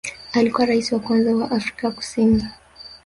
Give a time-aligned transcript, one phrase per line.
[0.33, 2.43] Alikuwa rais wa kwanza wa Afrika Kusini